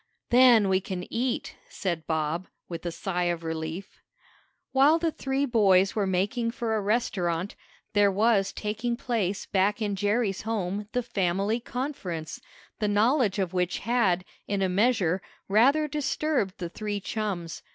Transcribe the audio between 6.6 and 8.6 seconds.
a restaurant, there was